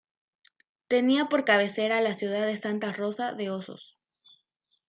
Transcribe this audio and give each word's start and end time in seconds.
Tenía 0.87 1.25
por 1.25 1.45
cabecera 1.45 1.99
a 1.99 2.01
la 2.01 2.15
ciudad 2.15 2.47
de 2.47 2.57
Santa 2.57 2.91
Rosa 2.91 3.33
de 3.33 3.51
Osos. 3.51 4.01